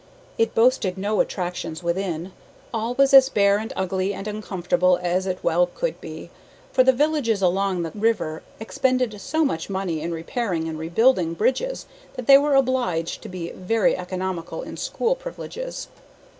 [0.39, 2.31] It boasted no attractions within.
[2.73, 6.31] All was as bare and ugly and uncomfortable as it well could be,
[6.73, 11.85] for the villages along the river expended so much money in repairing and rebuilding bridges
[12.15, 15.87] that they were obliged to be very economical in school privileges.